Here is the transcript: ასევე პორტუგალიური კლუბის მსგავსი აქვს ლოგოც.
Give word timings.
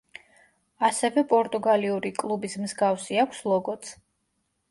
ასევე 0.87 1.23
პორტუგალიური 1.33 2.11
კლუბის 2.21 2.57
მსგავსი 2.63 3.21
აქვს 3.25 3.45
ლოგოც. 3.53 3.93